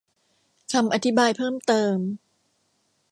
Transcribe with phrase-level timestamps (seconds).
[0.73, 1.97] คำอธิบายเพิ่มเติม